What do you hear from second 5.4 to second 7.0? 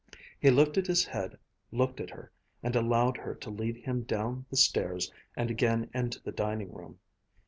again into the dining room.